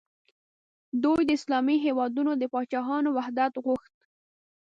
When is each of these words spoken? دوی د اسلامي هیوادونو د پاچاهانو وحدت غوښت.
دوی 1.03 1.21
د 1.25 1.29
اسلامي 1.39 1.77
هیوادونو 1.85 2.31
د 2.37 2.43
پاچاهانو 2.53 3.09
وحدت 3.17 3.53
غوښت. 3.65 3.93